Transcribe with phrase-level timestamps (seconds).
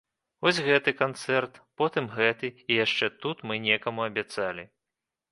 [0.45, 4.65] Вось гэты канцэрт, потым гэты, і яшчэ тут мы некаму абяцалі.